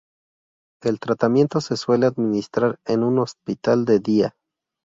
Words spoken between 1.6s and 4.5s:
se suele administrar en un hospital de día.